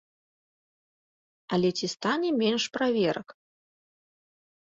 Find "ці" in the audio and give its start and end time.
1.79-1.87